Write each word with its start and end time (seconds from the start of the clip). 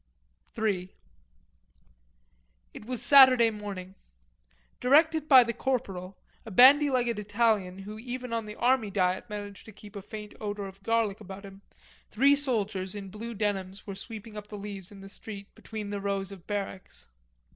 III 0.57 0.91
It 2.73 2.85
was 2.85 3.03
Saturday 3.03 3.51
morning. 3.51 3.93
Directed 4.79 5.27
by 5.29 5.43
the 5.43 5.53
corporal, 5.53 6.17
a 6.43 6.49
bandy 6.49 6.89
legged 6.89 7.19
Italian 7.19 7.77
who 7.77 7.99
even 7.99 8.33
on 8.33 8.47
the 8.47 8.55
army 8.55 8.89
diet 8.89 9.29
managed 9.29 9.63
to 9.65 9.71
keep 9.71 9.95
a 9.95 10.01
faint 10.01 10.33
odour 10.41 10.65
of 10.65 10.81
garlic 10.81 11.21
about 11.21 11.45
him, 11.45 11.61
three 12.09 12.35
soldiers 12.35 12.95
in 12.95 13.09
blue 13.09 13.35
denims 13.35 13.85
were 13.85 13.93
sweeping 13.93 14.35
up 14.35 14.47
the 14.47 14.57
leaves 14.57 14.91
in 14.91 15.01
the 15.01 15.07
street 15.07 15.53
between 15.53 15.91
the 15.91 16.01
rows 16.01 16.31
of 16.31 16.47
barracks. 16.47 17.07